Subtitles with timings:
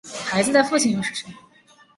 [0.25, 1.31] 孩子的父亲又是谁？